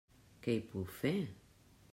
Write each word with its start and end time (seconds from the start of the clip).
Què 0.45 0.55
hi 0.59 0.63
puc 0.71 0.89
fer? 1.03 1.15